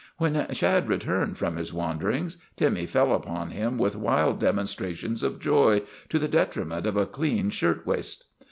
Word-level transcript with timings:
When 0.17 0.47
Shad 0.51 0.87
returned 0.89 1.37
from 1.37 1.57
his 1.57 1.71
wanderings, 1.71 2.37
Timmy 2.55 2.87
fell 2.87 3.13
upon 3.13 3.51
him 3.51 3.77
with 3.77 3.95
wild 3.95 4.39
demonstrations 4.39 5.21
of 5.21 5.39
joy, 5.39 5.83
to 6.09 6.17
the 6.17 6.27
detriment 6.27 6.87
of 6.87 6.97
a 6.97 7.05
clean 7.05 7.51
shirt 7.51 7.85
waist. 7.85 8.25